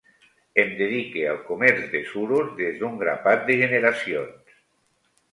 [0.61, 4.57] Em dedique al comerç de suros des d'un grapat de generacions.